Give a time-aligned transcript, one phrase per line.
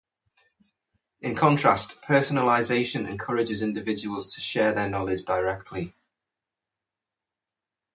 [1.21, 5.93] In contrast, personalization encourages individuals to share their knowledge directly.